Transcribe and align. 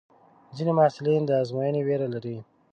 ځینې 0.55 0.71
محصلین 0.77 1.21
د 1.25 1.31
ازموینې 1.41 1.81
وېره 1.83 2.07
لري. 2.13 2.37